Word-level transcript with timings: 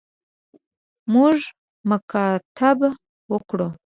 موږ 1.13 1.37
مکاتبه 1.89 2.89
وکړو. 3.31 3.67